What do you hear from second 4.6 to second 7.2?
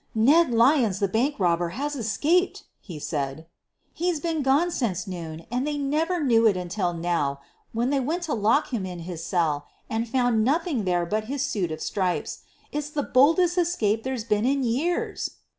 since noon and they never knew it until just